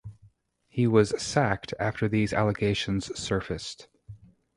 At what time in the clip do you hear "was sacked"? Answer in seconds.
0.87-1.75